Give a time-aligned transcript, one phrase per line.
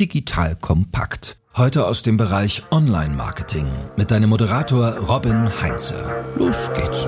[0.00, 1.36] digital kompakt.
[1.54, 3.66] Heute aus dem Bereich Online-Marketing
[3.98, 6.24] mit deinem Moderator Robin Heinze.
[6.36, 7.06] Los geht's.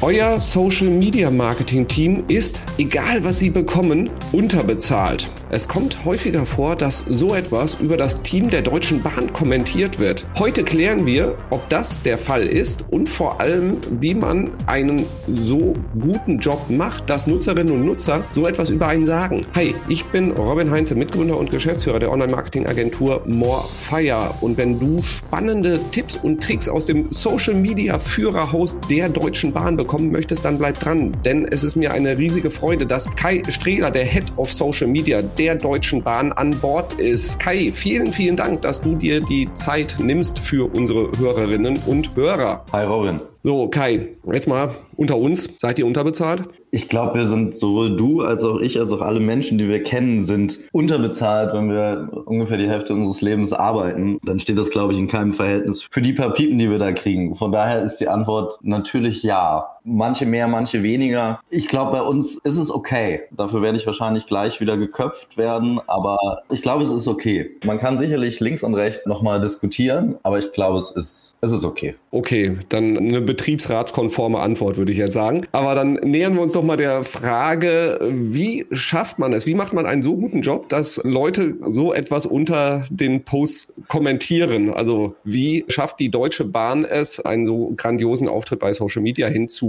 [0.00, 5.28] Euer Social Media Marketing Team ist, egal was Sie bekommen, unterbezahlt.
[5.52, 10.24] Es kommt häufiger vor, dass so etwas über das Team der Deutschen Bahn kommentiert wird.
[10.38, 15.74] Heute klären wir, ob das der Fall ist und vor allem, wie man einen so
[16.00, 19.40] guten Job macht, dass Nutzerinnen und Nutzer so etwas über einen sagen.
[19.56, 24.32] Hi, ich bin Robin Heinze, Mitgründer und Geschäftsführer der Online-Marketing-Agentur Morefire.
[24.40, 29.76] Und wenn du spannende Tipps und Tricks aus dem Social Media Führerhaus der Deutschen Bahn
[29.76, 31.16] bekommen möchtest, dann bleib dran.
[31.24, 35.22] Denn es ist mir eine riesige Freude, dass Kai Strehler, der Head of Social Media
[35.40, 37.38] der Deutschen Bahn, an Bord ist.
[37.38, 42.66] Kai, vielen, vielen Dank, dass du dir die Zeit nimmst für unsere Hörerinnen und Hörer.
[42.72, 43.22] Hi Robin.
[43.42, 45.48] So, Kai, jetzt mal unter uns.
[45.58, 46.42] Seid ihr unterbezahlt?
[46.72, 49.82] Ich glaube, wir sind sowohl du als auch ich, als auch alle Menschen, die wir
[49.82, 54.18] kennen, sind unterbezahlt, wenn wir ungefähr die Hälfte unseres Lebens arbeiten.
[54.24, 56.92] Dann steht das, glaube ich, in keinem Verhältnis für die paar Piepen, die wir da
[56.92, 57.34] kriegen.
[57.34, 59.70] Von daher ist die Antwort natürlich ja.
[59.84, 61.40] Manche mehr, manche weniger.
[61.50, 63.22] Ich glaube, bei uns ist es okay.
[63.30, 66.18] Dafür werde ich wahrscheinlich gleich wieder geköpft werden, aber
[66.50, 67.50] ich glaube, es ist okay.
[67.64, 71.64] Man kann sicherlich links und rechts nochmal diskutieren, aber ich glaube, es ist, es ist
[71.64, 71.94] okay.
[72.12, 75.46] Okay, dann eine betriebsratskonforme Antwort, würde ich jetzt sagen.
[75.52, 79.46] Aber dann nähern wir uns doch mal der Frage, wie schafft man es?
[79.46, 84.74] Wie macht man einen so guten Job, dass Leute so etwas unter den Posts kommentieren?
[84.74, 89.28] Also wie schafft die Deutsche Bahn es, einen so grandiosen Auftritt bei Social Media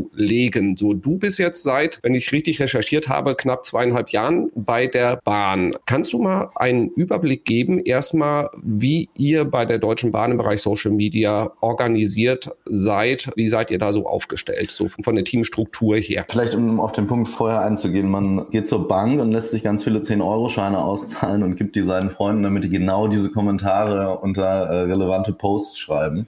[0.09, 0.77] hinzulegen?
[0.77, 5.19] So, du bist jetzt seit, wenn ich richtig recherchiert habe, knapp zweieinhalb Jahren bei der
[5.23, 5.73] Bahn.
[5.85, 10.61] Kannst du mal einen Überblick geben, erstmal, wie ihr bei der Deutschen Bahn im Bereich
[10.61, 13.29] Social Media organisiert seid?
[13.35, 16.25] Wie seid ihr da so aufgestellt, so von der Teamstruktur her?
[16.29, 19.83] Vielleicht um auf den Punkt vorher einzugehen, man geht zur Bank und lässt sich ganz
[19.83, 24.81] viele 10-Euro-Scheine auszahlen und gibt die seinen Freunden, damit die genau diese Kommentare unter äh,
[24.81, 26.28] relevante Posts schreiben.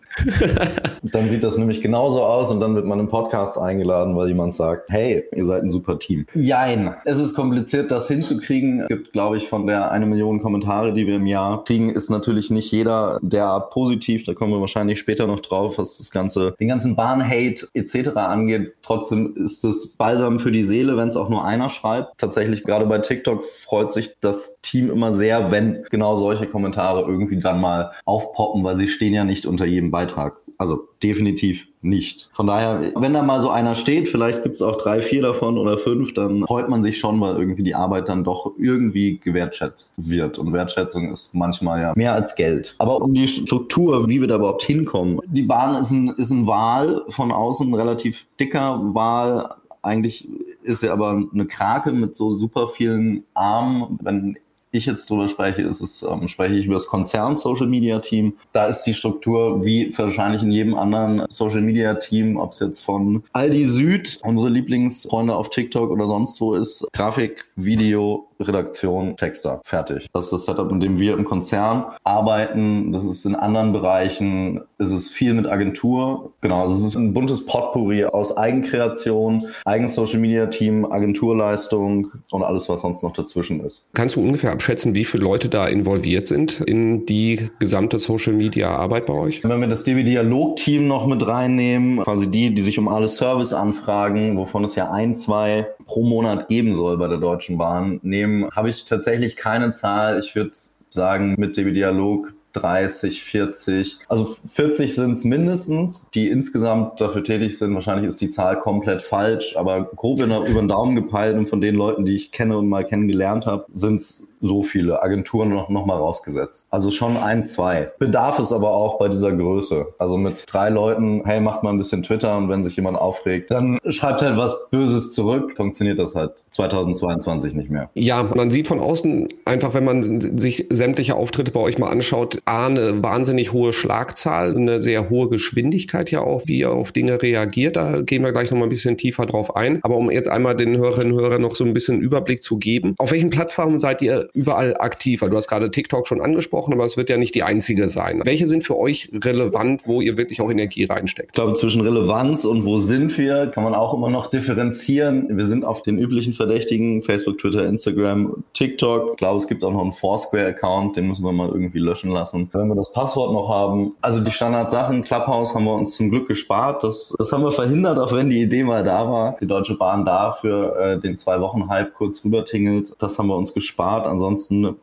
[1.04, 4.54] dann sieht das nämlich genauso aus und dann wird man im Podcast eingeladen, weil jemand
[4.54, 6.26] sagt, hey, ihr seid ein super Team.
[6.34, 6.94] Jein.
[7.06, 8.82] Es ist kompliziert, das hinzukriegen.
[8.82, 12.10] Es gibt, glaube ich, von der eine Million Kommentare, die wir im Jahr kriegen, ist
[12.10, 14.24] natürlich nicht jeder derart positiv.
[14.24, 18.16] Da kommen wir wahrscheinlich später noch drauf, was das ganze, den ganzen Bahn-Hate etc.
[18.16, 18.74] angeht.
[18.82, 22.18] Trotzdem ist es balsam für die Seele, wenn es auch nur einer schreibt.
[22.18, 27.40] Tatsächlich gerade bei TikTok freut sich das Team immer sehr, wenn genau solche Kommentare irgendwie
[27.40, 30.43] dann mal aufpoppen, weil sie stehen ja nicht unter jedem Beitrag.
[30.64, 32.30] Also definitiv nicht.
[32.32, 35.78] Von daher, wenn da mal so einer steht, vielleicht gibt's auch drei, vier davon oder
[35.78, 40.40] fünf, dann freut man sich schon, weil irgendwie die Arbeit dann doch irgendwie gewertschätzt wird.
[40.40, 42.76] Und Wertschätzung ist manchmal ja mehr als Geld.
[42.78, 45.20] Aber um die Struktur, wie wir da überhaupt hinkommen.
[45.26, 49.56] Die Bahn ist ein, ist ein Wahl von außen, ein relativ dicker Wahl.
[49.82, 50.30] Eigentlich
[50.62, 54.00] ist er aber eine Krake mit so super vielen Armen.
[54.02, 54.38] Wenn
[54.74, 58.34] ich jetzt drüber spreche, ist es, ähm, spreche ich über das Konzern Social Media Team.
[58.52, 62.82] Da ist die Struktur wie wahrscheinlich in jedem anderen Social Media Team, ob es jetzt
[62.82, 69.62] von Aldi Süd, unsere Lieblingsfreunde auf TikTok oder sonst wo ist, Grafik, Video, Redaktion, Texter.
[69.64, 70.08] Fertig.
[70.14, 72.92] Das ist das Setup, in dem wir im Konzern arbeiten.
[72.92, 76.32] Das ist in anderen Bereichen, ist es viel mit Agentur.
[76.42, 82.70] Genau, also es ist ein buntes Potpourri aus Eigenkreation, Eigen-Social Media Team, Agenturleistung und alles,
[82.70, 83.84] was sonst noch dazwischen ist.
[83.94, 88.76] Kannst du ungefähr abschätzen, wie viele Leute da involviert sind in die gesamte Social Media
[88.76, 89.44] Arbeit bei euch?
[89.44, 93.08] Wenn wir das DB Dialog Team noch mit reinnehmen, quasi die, die sich um alle
[93.08, 98.33] Serviceanfragen, wovon es ja ein, zwei pro Monat geben soll bei der Deutschen Bahn, nehmen,
[98.56, 100.20] habe ich tatsächlich keine Zahl.
[100.20, 100.52] Ich würde
[100.90, 104.00] sagen, mit DB Dialog 30, 40.
[104.08, 107.74] Also 40 sind es mindestens, die insgesamt dafür tätig sind.
[107.74, 111.76] Wahrscheinlich ist die Zahl komplett falsch, aber grob über den Daumen gepeilt und von den
[111.76, 115.86] Leuten, die ich kenne und mal kennengelernt habe, sind es so viele Agenturen noch, noch
[115.86, 116.68] mal rausgesetzt.
[116.70, 117.92] Also schon ein, zwei.
[117.98, 119.88] Bedarf es aber auch bei dieser Größe.
[119.98, 123.52] Also mit drei Leuten, hey, macht mal ein bisschen Twitter und wenn sich jemand aufregt,
[123.52, 125.54] dann schreibt halt was Böses zurück.
[125.56, 127.90] Funktioniert das halt 2022 nicht mehr.
[127.94, 132.40] Ja, man sieht von außen einfach, wenn man sich sämtliche Auftritte bei euch mal anschaut,
[132.44, 137.22] A, eine wahnsinnig hohe Schlagzahl, eine sehr hohe Geschwindigkeit ja auch, wie ihr auf Dinge
[137.22, 137.78] reagiert.
[137.78, 139.80] Da gehen wir gleich noch mal ein bisschen tiefer drauf ein.
[139.84, 142.96] Aber um jetzt einmal den Hörerinnen und Hörern noch so ein bisschen Überblick zu geben,
[142.98, 145.22] auf welchen Plattformen seid ihr überall aktiv?
[145.22, 148.22] Weil du hast gerade TikTok schon angesprochen, aber es wird ja nicht die einzige sein.
[148.26, 151.30] Welche sind für euch relevant, wo ihr wirklich auch Energie reinsteckt?
[151.30, 155.38] Ich glaube, zwischen Relevanz und wo sind wir, kann man auch immer noch differenzieren.
[155.38, 159.12] Wir sind auf den üblichen Verdächtigen, Facebook, Twitter, Instagram, TikTok.
[159.12, 162.50] Ich glaube, es gibt auch noch einen Foursquare-Account, den müssen wir mal irgendwie löschen lassen.
[162.54, 163.96] Wenn wir das Passwort noch haben.
[164.02, 166.84] Also die Standardsachen, Clubhouse haben wir uns zum Glück gespart.
[166.84, 169.38] Das, das haben wir verhindert, auch wenn die Idee mal da war.
[169.40, 172.94] Die Deutsche Bahn dafür äh, den zwei Wochen Hype kurz rübertingelt.
[173.00, 174.08] Das haben wir uns gespart.
[174.08, 174.23] Ansonsten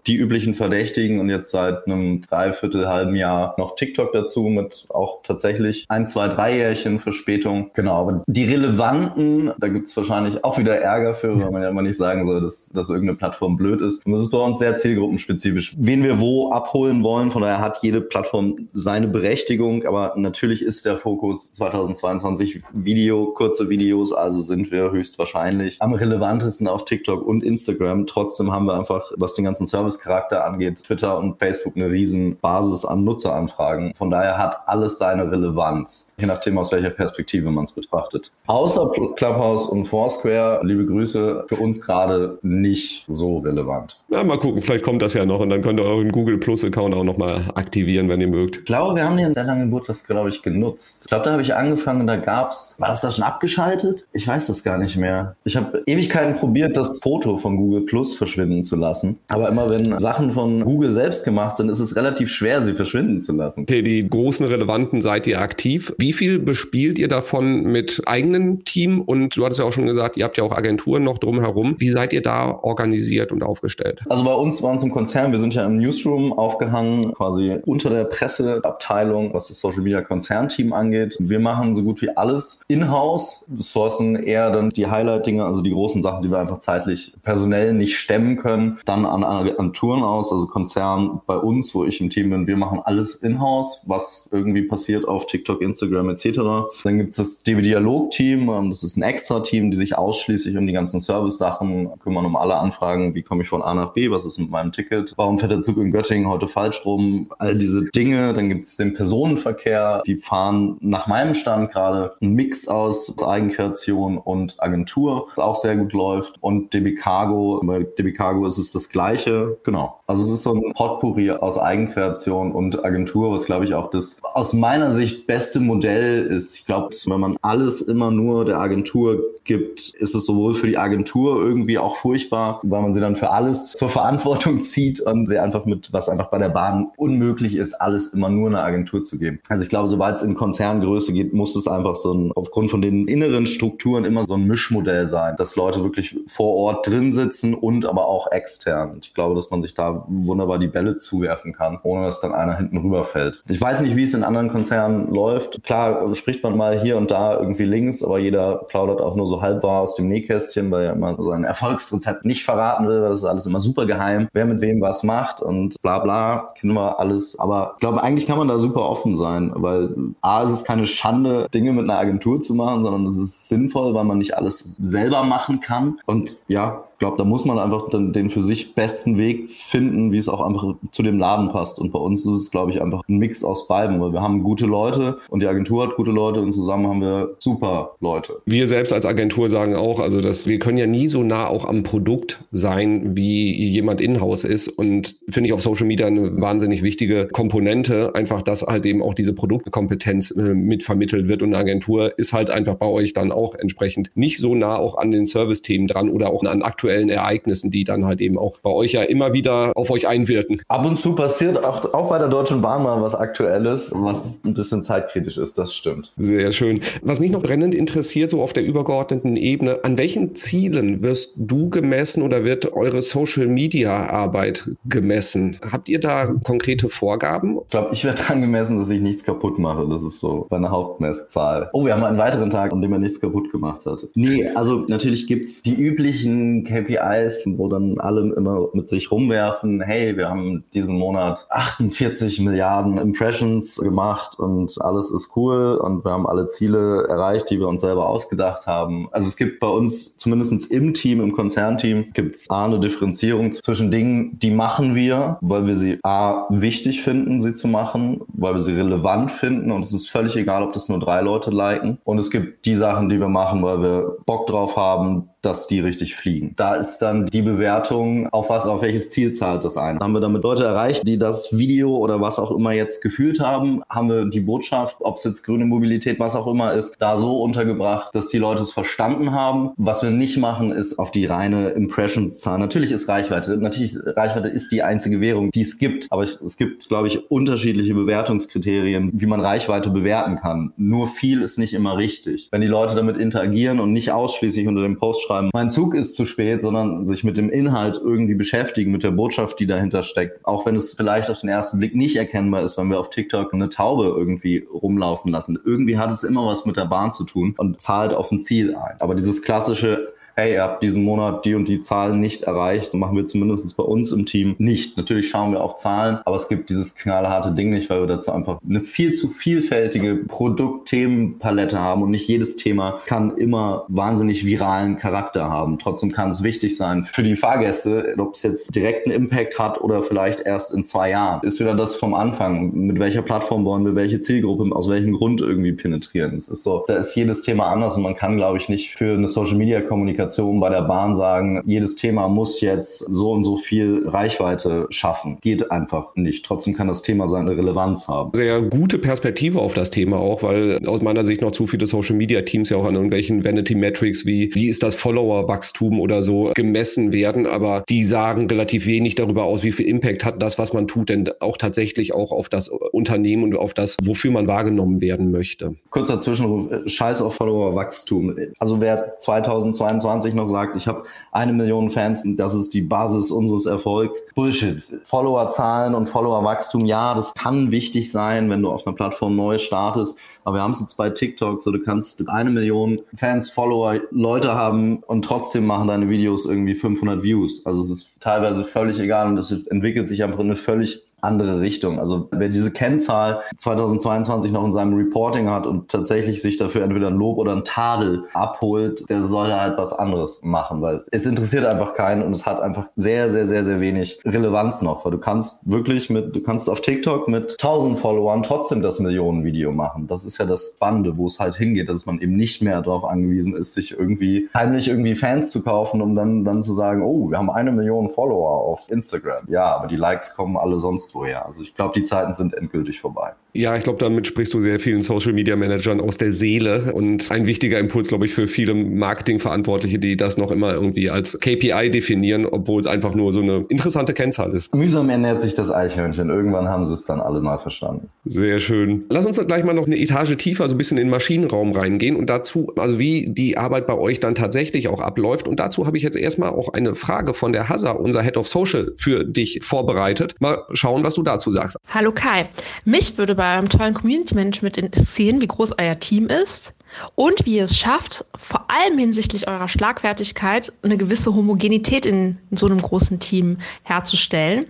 [0.07, 5.23] die üblichen Verdächtigen und jetzt seit einem dreiviertel halben Jahr noch TikTok dazu mit auch
[5.23, 7.71] tatsächlich ein, zwei, drei Jährchen Verspätung.
[7.75, 11.83] Genau, aber die relevanten, da gibt's wahrscheinlich auch wieder Ärger für, weil man ja immer
[11.83, 14.05] nicht sagen soll, dass, dass irgendeine Plattform blöd ist.
[14.07, 15.75] Und das ist bei uns sehr zielgruppenspezifisch.
[15.79, 20.85] Wen wir wo abholen wollen, von daher hat jede Plattform seine Berechtigung, aber natürlich ist
[20.85, 27.45] der Fokus 2022 Video, kurze Videos, also sind wir höchstwahrscheinlich am relevantesten auf TikTok und
[27.45, 28.07] Instagram.
[28.07, 32.85] Trotzdem haben wir einfach, was den ganzen Servicecharakter angeht, Twitter und Facebook eine riesen Basis
[32.85, 33.95] an Nutzeranfragen.
[33.95, 38.33] Von daher hat alles seine Relevanz, je nachdem aus welcher Perspektive man es betrachtet.
[38.47, 43.99] Außer Clubhouse und Foursquare, liebe Grüße, für uns gerade nicht so relevant.
[44.09, 46.65] Ja, mal gucken, vielleicht kommt das ja noch und dann könnt ihr euren Google Plus
[46.65, 48.59] Account auch nochmal aktivieren, wenn ihr mögt.
[48.59, 51.03] Ich glaube, wir haben den sehr lange wurde das, glaube ich, genutzt.
[51.05, 54.07] Ich glaube, da habe ich angefangen, da gab's, war das da schon abgeschaltet?
[54.13, 55.37] Ich weiß das gar nicht mehr.
[55.45, 59.10] Ich habe Ewigkeiten probiert, das Foto von Google Plus verschwinden zu lassen.
[59.29, 63.21] Aber immer wenn Sachen von Google selbst gemacht sind, ist es relativ schwer, sie verschwinden
[63.21, 63.63] zu lassen.
[63.63, 65.93] Okay, die großen Relevanten seid ihr aktiv.
[65.99, 69.01] Wie viel bespielt ihr davon mit eigenem Team?
[69.01, 71.77] Und du hattest ja auch schon gesagt, ihr habt ja auch Agenturen noch drumherum.
[71.79, 74.01] Wie seid ihr da organisiert und aufgestellt?
[74.09, 77.91] Also bei uns, bei uns im Konzern, wir sind ja im Newsroom aufgehangen, quasi unter
[77.91, 81.17] der Presseabteilung, was das Social Media Konzernteam angeht.
[81.19, 86.03] Wir machen so gut wie alles in-house, sourcen eher dann die Highlight-Dinge, also die großen
[86.03, 91.21] Sachen, die wir einfach zeitlich personell nicht stemmen können, dann an Agenturen aus, also Konzern
[91.27, 92.47] bei uns, wo ich im Team bin.
[92.47, 96.41] Wir machen alles in-house, was irgendwie passiert auf TikTok, Instagram etc.
[96.85, 100.67] Dann gibt es das DB-Dialog-Team, ähm, das ist ein extra Team, die sich ausschließlich um
[100.67, 104.25] die ganzen Service-Sachen kümmern, um alle Anfragen, wie komme ich von A nach B, was
[104.25, 107.85] ist mit meinem Ticket, warum fährt der Zug in Göttingen heute falsch rum, all diese
[107.85, 108.33] Dinge.
[108.35, 114.19] Dann gibt es den Personenverkehr, die fahren nach meinem Stand gerade einen Mix aus Eigenkreation
[114.19, 116.37] und Agentur, was auch sehr gut läuft.
[116.41, 119.59] Und DB Cargo, bei DB Cargo ist es das Gleiche.
[119.65, 120.00] Genau.
[120.11, 124.17] Also es ist so ein Potpourri aus Eigenkreation und Agentur, was glaube ich auch das
[124.35, 126.57] aus meiner Sicht beste Modell ist.
[126.57, 130.79] Ich glaube, wenn man alles immer nur der Agentur gibt, ist es sowohl für die
[130.79, 135.39] Agentur irgendwie auch furchtbar, weil man sie dann für alles zur Verantwortung zieht und sie
[135.39, 139.17] einfach mit, was einfach bei der Bahn unmöglich ist, alles immer nur einer Agentur zu
[139.17, 139.39] geben.
[139.49, 142.83] Also ich glaube, sobald es in Konzerngröße geht, muss es einfach so ein, aufgrund von
[142.83, 147.55] den inneren Strukturen immer so ein Mischmodell sein, dass Leute wirklich vor Ort drin sitzen
[147.55, 148.99] und aber auch extern.
[149.03, 152.57] Ich glaube, dass man sich da wunderbar die Bälle zuwerfen kann, ohne dass dann einer
[152.57, 153.43] hinten rüberfällt.
[153.49, 155.63] Ich weiß nicht, wie es in anderen Konzernen läuft.
[155.63, 159.43] Klar spricht man mal hier und da irgendwie links, aber jeder plaudert auch nur so
[159.43, 163.11] halb wahr aus dem Nähkästchen, weil er immer so sein Erfolgsrezept nicht verraten will, weil
[163.11, 166.75] das ist alles immer super geheim, wer mit wem was macht und bla bla, kennen
[166.75, 167.39] wir alles.
[167.39, 170.87] Aber ich glaube, eigentlich kann man da super offen sein, weil A, ist es keine
[170.87, 174.77] Schande, Dinge mit einer Agentur zu machen, sondern es ist sinnvoll, weil man nicht alles
[174.81, 175.99] selber machen kann.
[176.07, 180.19] Und ja, glaube, da muss man einfach dann den für sich besten Weg finden, wie
[180.19, 181.79] es auch einfach zu dem Laden passt.
[181.81, 184.45] Und bei uns ist es, glaube ich, einfach ein Mix aus beiden, weil wir haben
[184.45, 188.43] gute Leute und die Agentur hat gute Leute und zusammen haben wir super Leute.
[188.45, 191.65] Wir selbst als Agentur sagen auch, also dass wir können ja nie so nah auch
[191.65, 194.69] am Produkt sein, wie jemand in-house ist.
[194.69, 199.15] Und finde ich auf Social Media eine wahnsinnig wichtige Komponente, einfach, dass halt eben auch
[199.15, 201.43] diese Produktkompetenz äh, mitvermittelt wird.
[201.43, 204.99] Und eine Agentur ist halt einfach bei euch dann auch entsprechend nicht so nah auch
[204.99, 208.59] an den Service-Themen dran oder auch an aktuellen aktuellen Ereignissen, die dann halt eben auch
[208.61, 210.61] bei euch ja immer wieder auf euch einwirken.
[210.67, 214.55] Ab und zu passiert auch, auch bei der Deutschen Bahn mal was Aktuelles, was ein
[214.55, 216.13] bisschen zeitkritisch ist, das stimmt.
[216.17, 216.81] Sehr schön.
[217.03, 221.71] Was mich noch brennend interessiert, so auf der übergeordneten Ebene, an welchen Zielen wirst du
[221.71, 225.59] gemessen oder wird eure Social-Media-Arbeit gemessen?
[225.71, 227.59] Habt ihr da konkrete Vorgaben?
[227.63, 229.87] Ich glaube, ich werde dran gemessen, dass ich nichts kaputt mache.
[229.89, 231.71] Das ist so meine Hauptmesszahl.
[231.73, 234.09] Oh, wir haben einen weiteren Tag, an dem er nichts kaputt gemacht hat.
[234.15, 239.81] Nee, also natürlich gibt es die üblichen KPIs, wo dann alle immer mit sich rumwerfen,
[239.81, 246.13] hey, wir haben diesen Monat 48 Milliarden Impressions gemacht und alles ist cool und wir
[246.13, 249.09] haben alle Ziele erreicht, die wir uns selber ausgedacht haben.
[249.13, 253.53] Also es gibt bei uns, zumindest im Team, im Konzernteam, gibt es A, eine Differenzierung
[253.53, 258.55] zwischen Dingen, die machen wir, weil wir sie A, wichtig finden, sie zu machen, weil
[258.55, 261.99] wir sie relevant finden und es ist völlig egal, ob das nur drei Leute liken.
[262.05, 265.81] Und es gibt die Sachen, die wir machen, weil wir Bock drauf haben, dass die
[265.81, 266.55] richtig fliegen.
[266.57, 269.99] Da ist dann die Bewertung, auf was, auf welches Ziel zahlt das ein.
[269.99, 273.83] Haben wir damit Leute erreicht, die das Video oder was auch immer jetzt gefühlt haben,
[273.89, 277.41] haben wir die Botschaft, ob es jetzt grüne Mobilität, was auch immer ist, da so
[277.43, 279.71] untergebracht, dass die Leute es verstanden haben.
[279.77, 282.59] Was wir nicht machen, ist auf die reine Impressions-Zahl.
[282.59, 286.89] Natürlich ist Reichweite, natürlich Reichweite ist die einzige Währung, die es gibt, aber es gibt,
[286.89, 290.73] glaube ich, unterschiedliche Bewertungskriterien, wie man Reichweite bewerten kann.
[290.77, 292.49] Nur viel ist nicht immer richtig.
[292.51, 296.17] Wenn die Leute damit interagieren und nicht ausschließlich unter dem Post schreiben, mein Zug ist
[296.17, 300.45] zu spät, sondern sich mit dem Inhalt irgendwie beschäftigen, mit der Botschaft, die dahinter steckt.
[300.45, 303.55] Auch wenn es vielleicht auf den ersten Blick nicht erkennbar ist, wenn wir auf TikTok
[303.55, 305.59] eine Taube irgendwie rumlaufen lassen.
[305.65, 308.75] Irgendwie hat es immer was mit der Bahn zu tun und zahlt auf ein Ziel
[308.75, 308.97] ein.
[308.99, 313.17] Aber dieses klassische hey, ihr habt diesen Monat die und die Zahlen nicht erreicht, machen
[313.17, 314.97] wir zumindest bei uns im Team nicht.
[314.97, 318.33] Natürlich schauen wir auf Zahlen, aber es gibt dieses knallharte Ding nicht, weil wir dazu
[318.33, 324.97] einfach eine viel zu vielfältige Produktthemenpalette haben und nicht jedes Thema kann immer wahnsinnig viralen
[324.97, 325.79] Charakter haben.
[325.79, 330.03] Trotzdem kann es wichtig sein für die Fahrgäste, ob es jetzt direkten Impact hat oder
[330.03, 331.47] vielleicht erst in zwei Jahren.
[331.47, 332.73] Ist wieder das vom Anfang.
[332.73, 336.35] Mit welcher Plattform wollen wir welche Zielgruppe aus welchem Grund irgendwie penetrieren?
[336.35, 339.13] Es ist so, da ist jedes Thema anders und man kann, glaube ich, nicht für
[339.13, 343.43] eine Social Media Kommunikation Kommunikation bei der Bahn sagen, jedes Thema muss jetzt so und
[343.43, 345.39] so viel Reichweite schaffen.
[345.41, 346.45] Geht einfach nicht.
[346.45, 348.31] Trotzdem kann das Thema seine Relevanz haben.
[348.35, 352.17] Sehr gute Perspektive auf das Thema auch, weil aus meiner Sicht noch zu viele Social
[352.17, 356.53] Media Teams ja auch an irgendwelchen Vanity Metrics wie, wie ist das Follower-Wachstum oder so
[356.55, 360.73] gemessen werden, aber die sagen relativ wenig darüber aus, wie viel Impact hat das, was
[360.73, 365.01] man tut, denn auch tatsächlich auch auf das Unternehmen und auf das, wofür man wahrgenommen
[365.01, 365.75] werden möchte.
[365.91, 368.37] Kurzer Zwischenruf, Scheiß auf Follower-Wachstum.
[368.59, 373.31] Also wer 2022 2020 noch sagt, ich habe eine Million Fans, das ist die Basis
[373.31, 374.27] unseres Erfolgs.
[374.35, 374.83] Bullshit.
[375.05, 380.19] Followerzahlen und Followerwachstum, ja, das kann wichtig sein, wenn du auf einer Plattform neu startest.
[380.45, 384.55] Aber wir haben es jetzt bei TikTok, so du kannst eine Million Fans, Follower, Leute
[384.55, 387.65] haben und trotzdem machen deine Videos irgendwie 500 Views.
[387.65, 391.61] Also es ist teilweise völlig egal und es entwickelt sich einfach in eine völlig andere
[391.61, 391.99] Richtung.
[391.99, 397.09] Also wer diese Kennzahl 2022 noch in seinem Reporting hat und tatsächlich sich dafür entweder
[397.09, 401.65] ein Lob oder ein Tadel abholt, der soll halt was anderes machen, weil es interessiert
[401.65, 405.19] einfach keinen und es hat einfach sehr, sehr, sehr, sehr wenig Relevanz noch, weil du
[405.19, 410.07] kannst wirklich mit, du kannst auf TikTok mit 1000 Followern trotzdem das Millionenvideo machen.
[410.07, 413.05] Das ist ja das Spannende, wo es halt hingeht, dass man eben nicht mehr darauf
[413.05, 417.31] angewiesen ist, sich irgendwie heimlich irgendwie Fans zu kaufen, um dann, dann zu sagen, oh,
[417.31, 419.45] wir haben eine Million Follower auf Instagram.
[419.49, 421.47] Ja, aber die Likes kommen alle sonst sonst woher.
[421.47, 423.33] Also ich glaube, die Zeiten sind endgültig vorbei.
[423.53, 427.31] Ja, ich glaube, damit sprichst du sehr vielen Social Media Managern aus der Seele und
[427.33, 431.91] ein wichtiger Impuls, glaube ich, für viele Marketingverantwortliche, die das noch immer irgendwie als KPI
[431.91, 434.73] definieren, obwohl es einfach nur so eine interessante Kennzahl ist.
[434.75, 436.31] Mühsam ernährt sich das Eichhörnchen.
[436.31, 438.09] Irgendwann haben sie es dann alle mal verstanden.
[438.25, 439.05] Sehr schön.
[439.09, 442.15] Lass uns gleich mal noch eine Etage tiefer, so ein bisschen in den Maschinenraum reingehen
[442.15, 445.49] und dazu, also wie die Arbeit bei euch dann tatsächlich auch abläuft.
[445.49, 448.47] Und dazu habe ich jetzt erstmal auch eine Frage von der Hasa, unser Head of
[448.47, 450.37] Social, für dich vorbereitet.
[450.39, 451.77] Mal schauen, was du dazu sagst.
[451.89, 452.49] Hallo Kai.
[452.85, 456.75] Mich würde bei eurem tollen Community Management interessieren, wie groß euer Team ist
[457.15, 462.57] und wie ihr es schafft, vor allem hinsichtlich eurer Schlagfertigkeit eine gewisse Homogenität in, in
[462.57, 464.67] so einem großen Team herzustellen.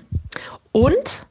[0.72, 1.26] Und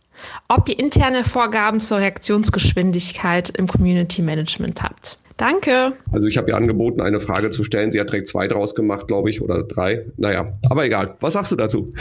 [0.48, 5.18] ob ihr interne Vorgaben zur Reaktionsgeschwindigkeit im Community Management habt.
[5.38, 5.94] Danke.
[6.12, 7.92] Also ich habe ihr angeboten, eine Frage zu stellen.
[7.92, 10.06] Sie hat direkt zwei draus gemacht, glaube ich, oder drei.
[10.18, 11.16] Naja, aber egal.
[11.22, 11.94] Was sagst du dazu?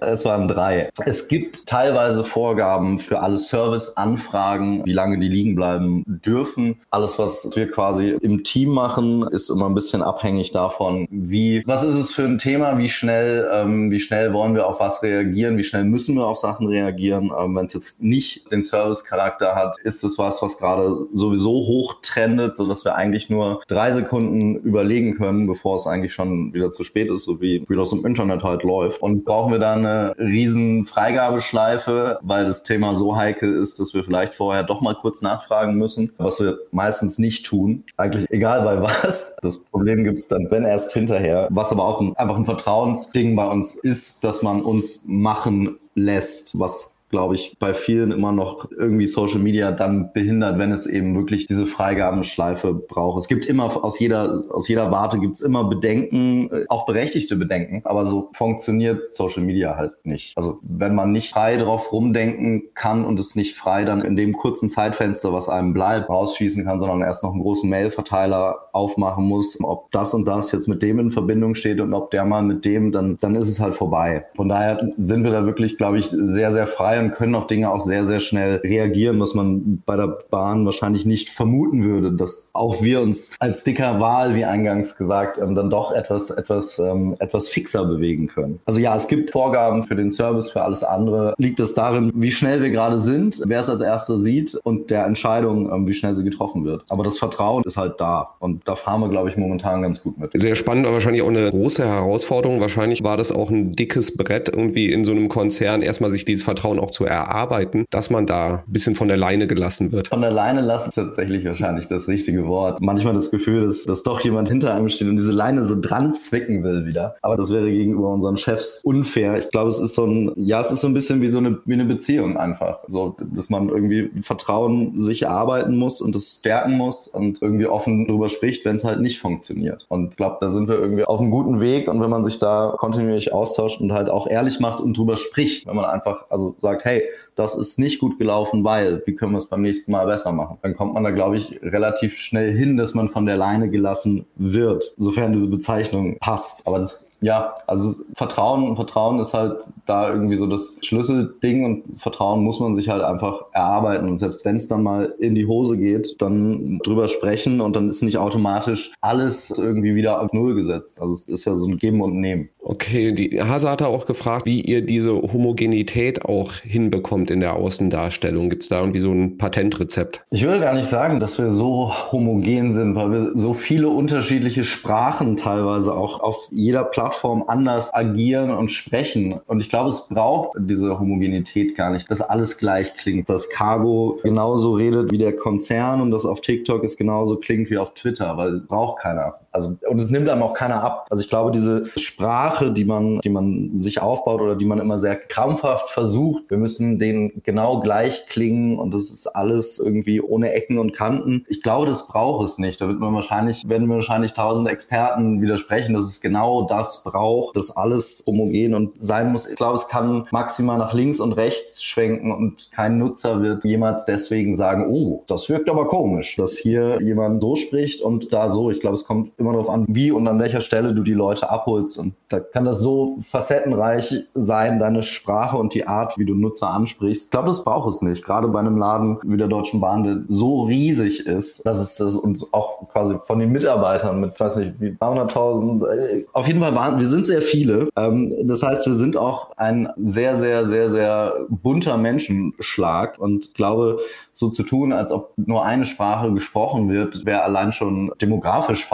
[0.00, 0.90] Es waren drei.
[1.06, 6.76] Es gibt teilweise Vorgaben für alle Serviceanfragen, wie lange die liegen bleiben dürfen.
[6.90, 11.84] Alles, was wir quasi im Team machen, ist immer ein bisschen abhängig davon, wie, was
[11.84, 15.56] ist es für ein Thema, wie schnell, ähm, wie schnell wollen wir auf was reagieren,
[15.56, 17.30] wie schnell müssen wir auf Sachen reagieren.
[17.38, 21.96] Ähm, Wenn es jetzt nicht den Service-Charakter hat, ist es was, was gerade sowieso hoch
[22.02, 26.84] trendet, sodass wir eigentlich nur drei Sekunden überlegen können, bevor es eigentlich schon wieder zu
[26.84, 29.00] spät ist, so wie, wie das im Internet halt läuft.
[29.02, 34.04] Und brauchen wir da eine riesen Freigabeschleife, weil das Thema so heikel ist, dass wir
[34.04, 37.84] vielleicht vorher doch mal kurz nachfragen müssen, was wir meistens nicht tun.
[37.96, 39.36] Eigentlich egal bei was.
[39.40, 41.48] Das Problem gibt es dann, wenn erst hinterher.
[41.50, 46.58] Was aber auch ein, einfach ein Vertrauensding bei uns ist, dass man uns machen lässt,
[46.58, 51.14] was glaube ich, bei vielen immer noch irgendwie Social Media dann behindert, wenn es eben
[51.14, 53.20] wirklich diese Freigabenschleife braucht.
[53.20, 57.36] Es gibt immer aus jeder, aus jeder Warte gibt es immer Bedenken, äh, auch berechtigte
[57.36, 60.36] Bedenken, aber so funktioniert Social Media halt nicht.
[60.36, 64.32] Also wenn man nicht frei drauf rumdenken kann und es nicht frei dann in dem
[64.32, 69.58] kurzen Zeitfenster, was einem bleibt, rausschießen kann, sondern erst noch einen großen Mailverteiler aufmachen muss,
[69.62, 72.64] ob das und das jetzt mit dem in Verbindung steht und ob der mal mit
[72.64, 74.24] dem, dann, dann ist es halt vorbei.
[74.34, 77.70] Von daher sind wir da wirklich, glaube ich, sehr, sehr frei insofern können auf Dinge
[77.70, 82.50] auch sehr, sehr schnell reagieren, was man bei der Bahn wahrscheinlich nicht vermuten würde, dass
[82.52, 87.16] auch wir uns als dicker Wahl, wie eingangs gesagt, ähm, dann doch etwas, etwas, ähm,
[87.18, 88.60] etwas fixer bewegen können.
[88.66, 91.34] Also ja, es gibt Vorgaben für den Service, für alles andere.
[91.38, 95.06] Liegt es darin, wie schnell wir gerade sind, wer es als erster sieht und der
[95.06, 96.84] Entscheidung, ähm, wie schnell sie getroffen wird.
[96.88, 98.34] Aber das Vertrauen ist halt da.
[98.38, 100.30] Und da fahren wir, glaube ich, momentan ganz gut mit.
[100.34, 102.60] Sehr spannend, aber wahrscheinlich auch eine große Herausforderung.
[102.60, 106.44] Wahrscheinlich war das auch ein dickes Brett, irgendwie in so einem Konzern erstmal sich dieses
[106.44, 110.08] Vertrauen auch zu erarbeiten, dass man da ein bisschen von der Leine gelassen wird.
[110.08, 112.80] Von der Leine lassen ist tatsächlich wahrscheinlich das richtige Wort.
[112.80, 116.14] Manchmal das Gefühl, dass, dass doch jemand hinter einem steht und diese Leine so dran
[116.14, 117.16] zwicken will wieder.
[117.22, 119.38] Aber das wäre gegenüber unseren Chefs unfair.
[119.38, 121.58] Ich glaube, es ist so ein, ja, es ist so ein bisschen wie so eine,
[121.64, 122.80] wie eine Beziehung einfach.
[122.88, 128.06] So, dass man irgendwie Vertrauen sich erarbeiten muss und das stärken muss und irgendwie offen
[128.06, 129.86] darüber spricht, wenn es halt nicht funktioniert.
[129.88, 132.38] Und ich glaube, da sind wir irgendwie auf einem guten Weg und wenn man sich
[132.38, 136.54] da kontinuierlich austauscht und halt auch ehrlich macht und drüber spricht, wenn man einfach also
[136.60, 137.02] sagt, hey,
[137.34, 140.58] das ist nicht gut gelaufen, weil, wie können wir es beim nächsten Mal besser machen?
[140.62, 144.26] Dann kommt man da, glaube ich, relativ schnell hin, dass man von der Leine gelassen
[144.36, 146.66] wird, sofern diese Bezeichnung passt.
[146.66, 152.42] Aber das ja, also Vertrauen, Vertrauen ist halt da irgendwie so das Schlüsselding und Vertrauen
[152.42, 154.08] muss man sich halt einfach erarbeiten.
[154.08, 157.88] Und selbst wenn es dann mal in die Hose geht, dann drüber sprechen und dann
[157.88, 161.00] ist nicht automatisch alles irgendwie wieder auf Null gesetzt.
[161.00, 162.48] Also es ist ja so ein Geben und Nehmen.
[162.64, 168.50] Okay, die Hase hat auch gefragt, wie ihr diese Homogenität auch hinbekommt in der Außendarstellung.
[168.50, 170.24] Gibt es da irgendwie so ein Patentrezept?
[170.30, 174.64] Ich würde gar nicht sagen, dass wir so homogen sind, weil wir so viele unterschiedliche
[174.64, 177.11] Sprachen teilweise auch auf jeder Plattform
[177.46, 179.40] anders agieren und sprechen.
[179.46, 183.28] Und ich glaube, es braucht diese Homogenität gar nicht, dass alles gleich klingt.
[183.28, 187.78] Dass Cargo genauso redet wie der Konzern und das auf TikTok es genauso klingt wie
[187.78, 189.41] auf Twitter, weil braucht keiner.
[189.52, 191.06] Also, und es nimmt einem auch keiner ab.
[191.10, 194.98] Also ich glaube, diese Sprache, die man, die man sich aufbaut oder die man immer
[194.98, 200.52] sehr krampfhaft versucht, wir müssen den genau gleich klingen und das ist alles irgendwie ohne
[200.52, 201.44] Ecken und Kanten.
[201.48, 202.80] Ich glaube, das braucht es nicht.
[202.80, 207.56] Da wird man wahrscheinlich, werden wir wahrscheinlich tausend Experten widersprechen, dass es genau das braucht,
[207.56, 209.46] dass alles homogen und sein muss.
[209.46, 214.06] Ich glaube, es kann maximal nach links und rechts schwenken und kein Nutzer wird jemals
[214.06, 218.70] deswegen sagen, oh, das wirkt aber komisch, dass hier jemand so spricht und da so.
[218.70, 221.50] Ich glaube, es kommt immer darauf an, wie und an welcher Stelle du die Leute
[221.50, 221.98] abholst.
[221.98, 226.70] Und da kann das so facettenreich sein, deine Sprache und die Art, wie du Nutzer
[226.70, 227.26] ansprichst.
[227.26, 228.24] Ich glaube, das braucht es nicht.
[228.24, 232.16] Gerade bei einem Laden wie der Deutschen Bahn, der so riesig ist, dass es das
[232.16, 236.74] uns auch quasi von den Mitarbeitern mit, weiß nicht, wie 300.000, äh, auf jeden Fall
[236.74, 237.88] waren, wir sind sehr viele.
[237.96, 243.98] Ähm, das heißt, wir sind auch ein sehr, sehr, sehr, sehr bunter Menschenschlag und glaube,
[244.32, 248.84] so zu tun, als ob nur eine Sprache gesprochen wird, wäre allein schon demografisch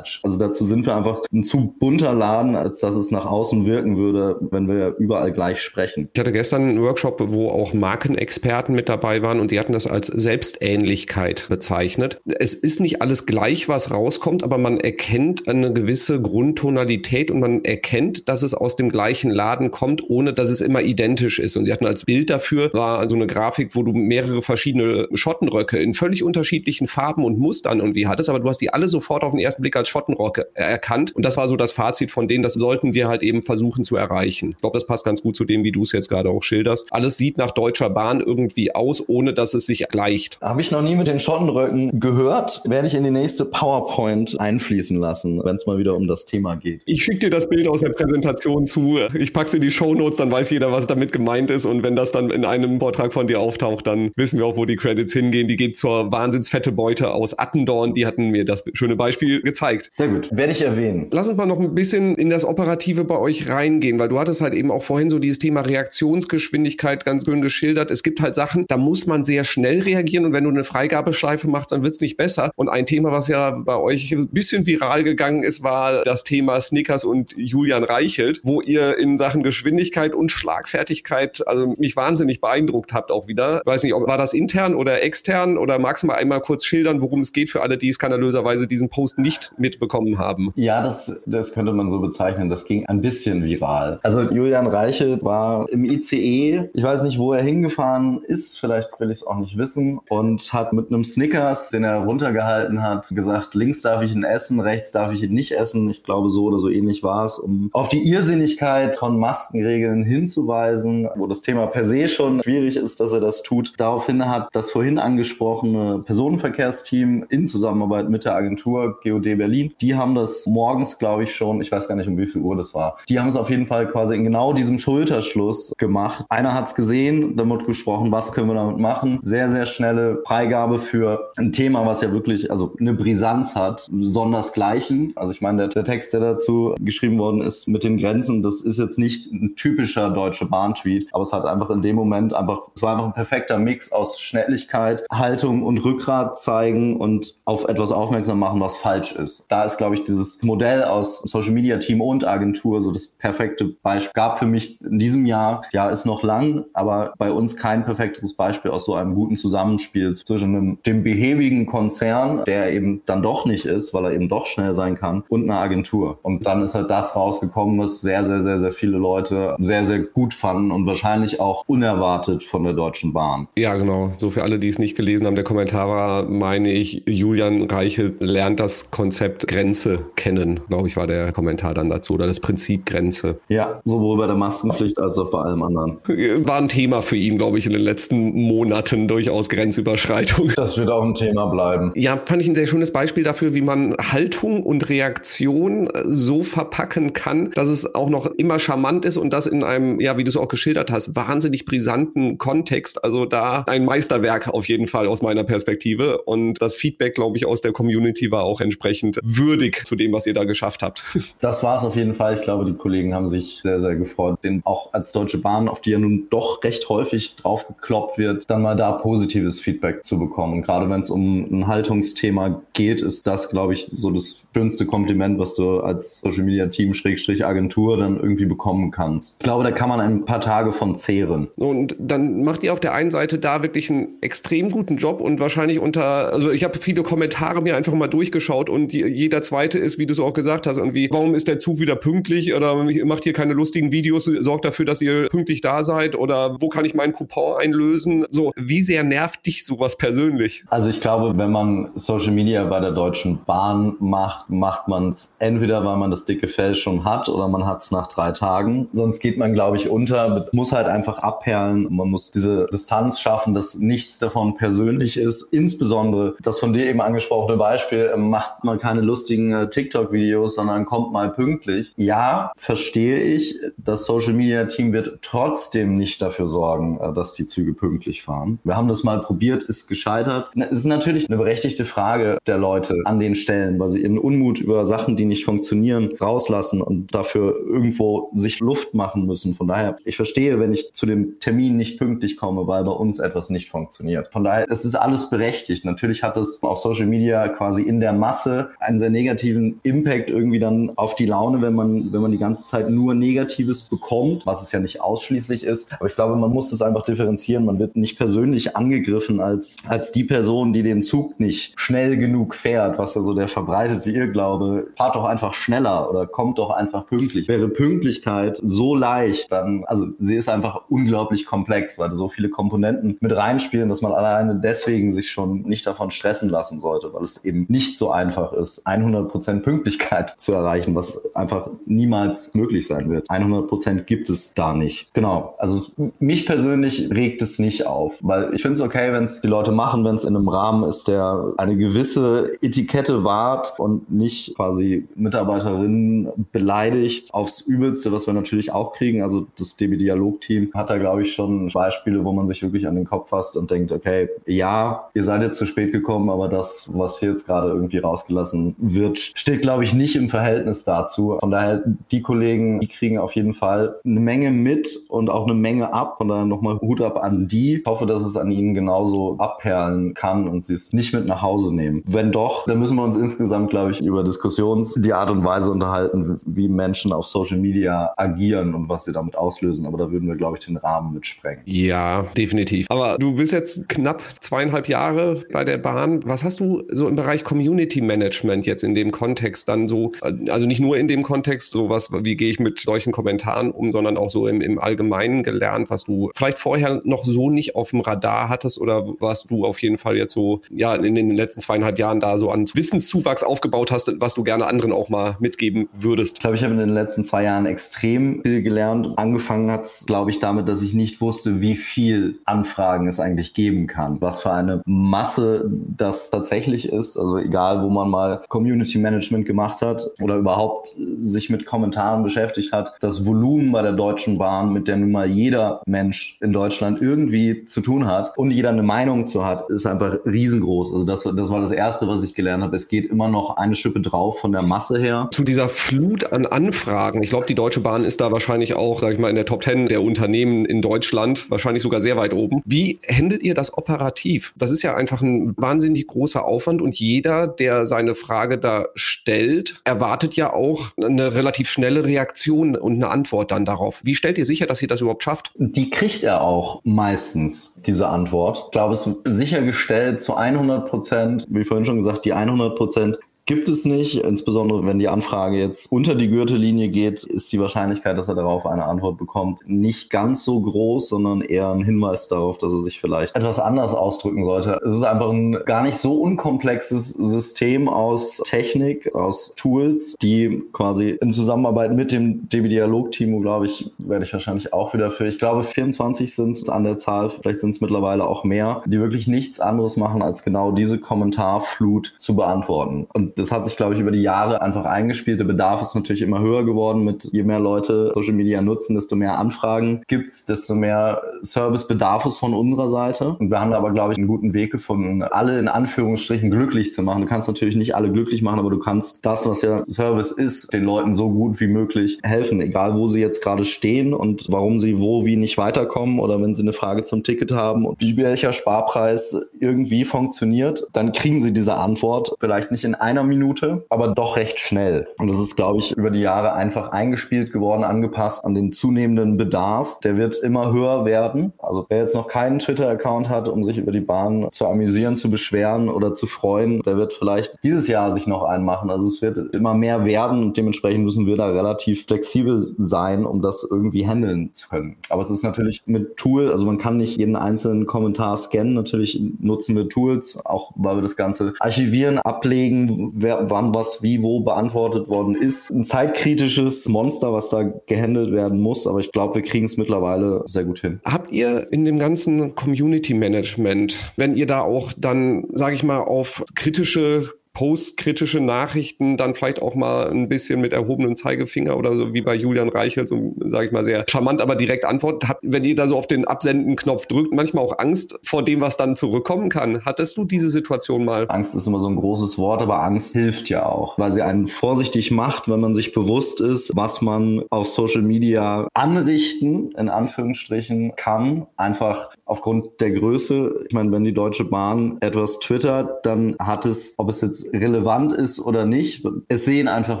[0.22, 3.96] Also dazu sind wir einfach ein zu bunter Laden, als dass es nach außen wirken
[3.96, 6.08] würde, wenn wir überall gleich sprechen.
[6.12, 9.86] Ich hatte gestern einen Workshop, wo auch Markenexperten mit dabei waren und die hatten das
[9.86, 12.18] als Selbstähnlichkeit bezeichnet.
[12.24, 17.64] Es ist nicht alles gleich, was rauskommt, aber man erkennt eine gewisse Grundtonalität und man
[17.64, 21.56] erkennt, dass es aus dem gleichen Laden kommt, ohne dass es immer identisch ist.
[21.56, 25.78] Und sie hatten als Bild dafür war so eine Grafik, wo du mehrere verschiedene Schottenröcke
[25.78, 29.32] in völlig unterschiedlichen Farben und Mustern irgendwie hattest, aber du hast die alle sofort auf
[29.32, 31.14] den ersten Blick als Schottenrocke erkannt.
[31.14, 33.96] Und das war so das Fazit von denen, das sollten wir halt eben versuchen zu
[33.96, 34.52] erreichen.
[34.52, 36.88] Ich glaube, das passt ganz gut zu dem, wie du es jetzt gerade auch schilderst.
[36.90, 40.38] Alles sieht nach Deutscher Bahn irgendwie aus, ohne dass es sich gleicht.
[40.40, 42.62] Habe ich noch nie mit den Schottenröcken gehört.
[42.64, 46.56] Werde ich in die nächste PowerPoint einfließen lassen, wenn es mal wieder um das Thema
[46.56, 46.82] geht.
[46.86, 48.98] Ich schicke dir das Bild aus der Präsentation zu.
[49.14, 51.66] Ich packe es in die Shownotes, dann weiß jeder, was damit gemeint ist.
[51.66, 54.64] Und wenn das dann in einem Vortrag von dir auftaucht, dann wissen wir auch, wo
[54.64, 55.48] die Credits hingehen.
[55.48, 57.94] Die geht zur wahnsinnsfette Beute aus Attendorn.
[57.94, 59.88] Die hatten mir das schöne Beispiel gezeigt.
[60.00, 60.30] Sehr gut.
[60.32, 61.08] Werde ich erwähnen.
[61.10, 64.40] Lass uns mal noch ein bisschen in das Operative bei euch reingehen, weil du hattest
[64.40, 67.90] halt eben auch vorhin so dieses Thema Reaktionsgeschwindigkeit ganz schön geschildert.
[67.90, 71.48] Es gibt halt Sachen, da muss man sehr schnell reagieren und wenn du eine Freigabeschleife
[71.48, 72.50] machst, dann wird es nicht besser.
[72.56, 76.58] Und ein Thema, was ja bei euch ein bisschen viral gegangen ist, war das Thema
[76.62, 82.94] Snickers und Julian Reichelt, wo ihr in Sachen Geschwindigkeit und Schlagfertigkeit also mich wahnsinnig beeindruckt
[82.94, 83.58] habt auch wieder.
[83.58, 86.64] Ich weiß nicht, ob war das intern oder extern oder magst du mal einmal kurz
[86.64, 90.50] schildern, worum es geht für alle, die skandalöserweise diesen Post nicht mitbekommen haben?
[90.56, 92.50] Ja, das, das könnte man so bezeichnen.
[92.50, 94.00] Das ging ein bisschen viral.
[94.02, 96.70] Also Julian Reichelt war im ICE.
[96.72, 98.58] Ich weiß nicht, wo er hingefahren ist.
[98.58, 100.00] Vielleicht will ich es auch nicht wissen.
[100.08, 104.60] Und hat mit einem Snickers, den er runtergehalten hat, gesagt, links darf ich ihn essen,
[104.60, 105.88] rechts darf ich ihn nicht essen.
[105.90, 111.08] Ich glaube, so oder so ähnlich war es, um auf die Irrsinnigkeit von Maskenregeln hinzuweisen,
[111.16, 113.74] wo das Thema per se schon schwierig ist, dass er das tut.
[113.78, 120.14] Daraufhin hat das vorhin angesprochene Personenverkehrsteam in Zusammenarbeit mit der Agentur GOD Berlin Die haben
[120.14, 122.98] das morgens, glaube ich, schon, ich weiß gar nicht, um wie viel Uhr das war.
[123.08, 126.24] Die haben es auf jeden Fall quasi in genau diesem Schulterschluss gemacht.
[126.28, 129.18] Einer hat es gesehen, damit gesprochen, was können wir damit machen.
[129.22, 135.12] Sehr, sehr schnelle Freigabe für ein Thema, was ja wirklich, also eine Brisanz hat, sondersgleichen.
[135.16, 138.60] Also ich meine, der, der Text, der dazu geschrieben worden ist mit den Grenzen, das
[138.60, 142.62] ist jetzt nicht ein typischer deutsche Bahn-Tweet, aber es hat einfach in dem Moment einfach,
[142.74, 147.92] es war einfach ein perfekter Mix aus Schnelligkeit, Haltung und Rückgrat zeigen und auf etwas
[147.92, 149.46] aufmerksam machen, was falsch ist.
[149.48, 153.64] Da ist, glaube ich, dieses Modell aus Social Media Team und Agentur so das perfekte
[153.82, 154.12] Beispiel.
[154.14, 158.34] Gab für mich in diesem Jahr, ja, ist noch lang, aber bei uns kein perfekteres
[158.34, 163.46] Beispiel aus so einem guten Zusammenspiel zwischen einem, dem behäbigen Konzern, der eben dann doch
[163.46, 166.18] nicht ist, weil er eben doch schnell sein kann, und einer Agentur.
[166.22, 170.00] Und dann ist halt das rausgekommen, was sehr, sehr, sehr, sehr viele Leute sehr, sehr
[170.00, 173.48] gut fanden und wahrscheinlich auch unerwartet von der Deutschen Bahn.
[173.56, 174.12] Ja, genau.
[174.18, 178.16] So für alle, die es nicht gelesen haben, der Kommentar war, meine ich, Julian Reichel
[178.20, 182.86] lernt das Konzept Grenze kennen, glaube ich, war der Kommentar dann dazu oder das Prinzip
[182.86, 183.40] Grenze.
[183.48, 185.98] Ja, sowohl bei der Maskenpflicht als auch bei allem anderen.
[186.46, 190.52] War ein Thema für ihn, glaube ich, in den letzten Monaten durchaus Grenzüberschreitung.
[190.60, 191.90] Das wird auch ein Thema bleiben.
[191.94, 197.14] Ja, fand ich ein sehr schönes Beispiel dafür, wie man Haltung und Reaktion so verpacken
[197.14, 200.28] kann, dass es auch noch immer charmant ist und das in einem, ja, wie du
[200.28, 203.02] es auch geschildert hast, wahnsinnig brisanten Kontext.
[203.02, 206.22] Also da ein Meisterwerk auf jeden Fall aus meiner Perspektive.
[206.22, 210.26] Und das Feedback, glaube ich, aus der Community war auch entsprechend würdig zu dem, was
[210.26, 211.02] ihr da geschafft habt.
[211.40, 212.34] Das war es auf jeden Fall.
[212.36, 215.80] Ich glaube, die Kollegen haben sich sehr, sehr gefreut, den auch als Deutsche Bahn, auf
[215.80, 220.54] die ja nun doch recht häufig draufgekloppt wird, dann mal da positives Feedback zu bekommen.
[220.54, 224.86] Und gerade wenn es um ein Haltungsthema geht, ist das, glaube ich, so das schönste
[224.86, 229.36] Kompliment, was du als Social Media Team Schrägstrich Agentur dann irgendwie bekommen kannst.
[229.40, 231.48] Ich glaube, da kann man ein paar Tage von zehren.
[231.56, 235.40] Und dann macht ihr auf der einen Seite da wirklich einen extrem guten Job und
[235.40, 239.78] wahrscheinlich unter, also ich habe viele Kommentare mir einfach mal durchgeschaut und die, jeder zweite
[239.78, 242.74] ist, wie du es auch gesagt hast, irgendwie, warum ist der Zug wieder pünktlich oder
[243.04, 246.84] macht hier keine lustigen Videos, sorgt dafür, dass ihr pünktlich da seid oder wo kann
[246.84, 248.24] ich meinen Coupon einlösen?
[248.28, 250.64] So, wie sehr nervt dich sowas persönlich?
[250.68, 255.36] Also ich glaube, wenn man Social Media bei der Deutschen Bahn macht, macht man es
[255.38, 258.88] entweder, weil man das dicke Fell schon hat oder man hat es nach drei Tagen.
[258.90, 260.44] Sonst geht man, glaube ich, unter.
[260.52, 261.86] muss halt einfach abperlen.
[261.88, 265.52] Man muss diese Distanz schaffen, dass nichts davon persönlich ist.
[265.52, 271.12] Insbesondere das von dir eben angesprochene Beispiel, macht man keine lustigen äh, TikTok-Videos, sondern kommt
[271.12, 271.92] mal pünktlich.
[271.96, 273.58] Ja, verstehe ich.
[273.76, 278.58] Das Social Media Team wird trotzdem nicht dafür sorgen, äh, dass die Züge pünktlich fahren.
[278.64, 280.50] Wir haben das mal probiert, ist gescheitert.
[280.54, 284.58] Es ist natürlich eine berechtigte Frage der Leute an den Stellen, weil sie ihren Unmut
[284.58, 289.54] über Sachen, die nicht funktionieren, rauslassen und dafür irgendwo sich Luft machen müssen.
[289.54, 293.18] Von daher, ich verstehe, wenn ich zu dem Termin nicht pünktlich komme, weil bei uns
[293.18, 294.32] etwas nicht funktioniert.
[294.32, 295.84] Von daher, es ist alles berechtigt.
[295.84, 300.92] Natürlich hat es auf Social Media quasi in der Masse einen negativen Impact irgendwie dann
[300.96, 304.72] auf die Laune, wenn man, wenn man die ganze Zeit nur Negatives bekommt, was es
[304.72, 305.92] ja nicht ausschließlich ist.
[305.92, 307.64] Aber ich glaube, man muss das einfach differenzieren.
[307.64, 312.54] Man wird nicht persönlich angegriffen als, als die Person, die den Zug nicht schnell genug
[312.54, 314.88] fährt, was ja so der verbreitete Irrglaube.
[314.96, 317.48] Fahrt doch einfach schneller oder kommt doch einfach pünktlich.
[317.48, 323.16] Wäre Pünktlichkeit so leicht, dann, also sie ist einfach unglaublich komplex, weil so viele Komponenten
[323.20, 327.44] mit reinspielen, dass man alleine deswegen sich schon nicht davon stressen lassen sollte, weil es
[327.44, 333.28] eben nicht so einfach ist, 100% Pünktlichkeit zu erreichen, was einfach niemals möglich sein wird.
[333.28, 335.12] 100% gibt es da nicht.
[335.14, 335.54] Genau.
[335.58, 335.86] Also
[336.18, 339.72] mich persönlich regt es nicht auf, weil ich finde es okay, wenn es die Leute
[339.72, 345.08] machen, wenn es in einem Rahmen ist, der eine gewisse Etikette wahrt und nicht quasi
[345.14, 349.22] Mitarbeiterinnen beleidigt aufs Übelste, was wir natürlich auch kriegen.
[349.22, 352.86] Also das DB Dialog Team hat da glaube ich schon Beispiele, wo man sich wirklich
[352.86, 356.48] an den Kopf fasst und denkt, okay, ja, ihr seid jetzt zu spät gekommen, aber
[356.48, 361.36] das, was hier jetzt gerade irgendwie rausgelassen wird, steht glaube ich nicht im Verhältnis dazu.
[361.40, 365.54] Von daher die Kollegen, die kriegen auf jeden Fall eine Menge mit und auch eine
[365.54, 366.16] Menge ab.
[366.20, 367.80] Und dann nochmal Hut ab an die.
[367.80, 371.42] Ich hoffe, dass es an ihnen genauso abperlen kann und sie es nicht mit nach
[371.42, 372.02] Hause nehmen.
[372.06, 375.70] Wenn doch, dann müssen wir uns insgesamt, glaube ich, über Diskussions, die Art und Weise
[375.70, 379.86] unterhalten, wie Menschen auf Social Media agieren und was sie damit auslösen.
[379.86, 381.62] Aber da würden wir, glaube ich, den Rahmen mitsprengen.
[381.64, 382.86] Ja, definitiv.
[382.88, 386.20] Aber du bist jetzt knapp zweieinhalb Jahre bei der Bahn.
[386.24, 390.12] Was hast du so im Bereich Community Management jetzt in dem Kontext dann so,
[390.48, 394.16] also nicht nur in dem Kontext, sowas, wie gehe ich mit solchen Kommentaren um, sondern
[394.16, 398.00] auch so im, im Allgemeinen gelernt, was du vielleicht vorher noch so nicht auf dem
[398.00, 401.98] Radar hattest oder was du auf jeden Fall jetzt so, ja, in den letzten zweieinhalb
[401.98, 406.36] Jahren da so an Wissenszuwachs aufgebaut hast, was du gerne anderen auch mal mitgeben würdest?
[406.36, 409.08] Ich glaube, ich habe in den letzten zwei Jahren extrem viel gelernt.
[409.16, 413.54] Angefangen hat es, glaube ich, damit, dass ich nicht wusste, wie viel Anfragen es eigentlich
[413.54, 414.20] geben kann.
[414.20, 417.16] Was für eine Masse das tatsächlich ist.
[417.16, 422.72] Also egal, wo man mal Community Management gemacht hat oder überhaupt sich mit Kommentaren beschäftigt
[422.72, 427.00] hat, das Volumen bei der Deutschen Bahn, mit der nun mal jeder Mensch in Deutschland
[427.00, 430.92] irgendwie zu tun hat und jeder eine Meinung zu hat, ist einfach riesengroß.
[430.92, 432.76] Also das, das war das Erste, was ich gelernt habe.
[432.76, 435.30] Es geht immer noch eine Schippe drauf von der Masse her.
[435.32, 437.22] Zu dieser Flut an Anfragen.
[437.22, 439.62] Ich glaube, die Deutsche Bahn ist da wahrscheinlich auch, sag ich mal, in der Top
[439.62, 442.60] Ten der Unternehmen in Deutschland, wahrscheinlich sogar sehr weit oben.
[442.66, 444.52] Wie handelt ihr das operativ?
[444.56, 449.80] Das ist ja einfach ein wahnsinnig großer Aufwand und jeder, der seine Frage da stellt,
[449.84, 454.00] erwartet ja auch eine relativ schnelle Reaktion und eine Antwort dann darauf.
[454.04, 455.50] Wie stellt ihr sicher, dass ihr das überhaupt schafft?
[455.56, 458.64] Die kriegt er auch meistens, diese Antwort.
[458.66, 463.18] Ich glaube, es ist sichergestellt zu 100 Prozent, wie vorhin schon gesagt, die 100 Prozent
[463.46, 464.16] gibt es nicht.
[464.16, 468.66] Insbesondere wenn die Anfrage jetzt unter die Gürtellinie geht, ist die Wahrscheinlichkeit, dass er darauf
[468.66, 473.00] eine Antwort bekommt, nicht ganz so groß, sondern eher ein Hinweis darauf, dass er sich
[473.00, 474.80] vielleicht etwas anders ausdrücken sollte.
[474.84, 481.10] Es ist einfach ein gar nicht so unkomplexes System aus Technik, aus Tools, die quasi
[481.10, 485.26] in Zusammenarbeit mit dem DB Dialog Team, glaube ich, werde ich wahrscheinlich auch wieder für,
[485.26, 489.00] ich glaube 24 sind es an der Zahl, vielleicht sind es mittlerweile auch mehr, die
[489.00, 493.06] wirklich nichts anderes machen, als genau diese Kommentarflut zu beantworten.
[493.12, 495.40] Und das hat sich, glaube ich, über die Jahre einfach eingespielt.
[495.40, 497.04] Der Bedarf ist natürlich immer höher geworden.
[497.04, 502.26] Mit je mehr Leute Social Media nutzen, desto mehr Anfragen gibt's, desto mehr Service bedarf
[502.26, 503.36] es von unserer Seite.
[503.38, 507.02] Und wir haben aber, glaube ich, einen guten Weg gefunden, alle in Anführungsstrichen glücklich zu
[507.02, 507.22] machen.
[507.22, 510.72] Du kannst natürlich nicht alle glücklich machen, aber du kannst das, was ja Service ist,
[510.72, 514.78] den Leuten so gut wie möglich helfen, egal wo sie jetzt gerade stehen und warum
[514.78, 518.16] sie wo wie nicht weiterkommen oder wenn sie eine Frage zum Ticket haben und wie
[518.16, 524.08] welcher Sparpreis irgendwie funktioniert, dann kriegen sie diese Antwort vielleicht nicht in einer Minute, aber
[524.08, 525.08] doch recht schnell.
[525.18, 529.36] Und das ist, glaube ich, über die Jahre einfach eingespielt geworden, angepasst an den zunehmenden
[529.36, 529.98] Bedarf.
[530.00, 531.52] Der wird immer höher werden.
[531.58, 535.30] Also wer jetzt noch keinen Twitter-Account hat, um sich über die Bahn zu amüsieren, zu
[535.30, 538.90] beschweren oder zu freuen, der wird vielleicht dieses Jahr sich noch einen machen.
[538.90, 543.42] Also es wird immer mehr werden und dementsprechend müssen wir da relativ flexibel sein, um
[543.42, 544.96] das irgendwie handeln zu können.
[545.08, 548.74] Aber es ist natürlich mit Tool, also man kann nicht jeden einzelnen Kommentar scannen.
[548.74, 554.22] Natürlich nutzen wir Tools, auch weil wir das Ganze archivieren, ablegen, wer, wann was wie
[554.22, 555.70] wo beantwortet worden ist.
[555.70, 560.42] Ein zeitkritisches Monster, was da gehandelt werden muss, aber ich glaube, wir kriegen es mittlerweile
[560.46, 561.00] sehr gut hin.
[561.04, 566.00] Habt ihr in dem ganzen Community Management, wenn ihr da auch dann, sage ich mal,
[566.00, 572.14] auf kritische postkritische Nachrichten dann vielleicht auch mal ein bisschen mit erhobenem Zeigefinger oder so
[572.14, 575.28] wie bei Julian Reichelt, so sage ich mal sehr charmant, aber direkt antwortet.
[575.28, 578.76] Habt, wenn ihr da so auf den Absenden-Knopf drückt, manchmal auch Angst vor dem, was
[578.76, 579.84] dann zurückkommen kann.
[579.84, 581.26] Hattest du diese Situation mal?
[581.28, 584.46] Angst ist immer so ein großes Wort, aber Angst hilft ja auch, weil sie einen
[584.46, 590.94] vorsichtig macht, wenn man sich bewusst ist, was man auf Social Media anrichten, in Anführungsstrichen,
[590.96, 591.46] kann.
[591.56, 593.64] Einfach aufgrund der Größe.
[593.68, 598.12] Ich meine, wenn die Deutsche Bahn etwas twittert, dann hat es, ob es jetzt relevant
[598.12, 599.04] ist oder nicht.
[599.28, 600.00] Es sehen einfach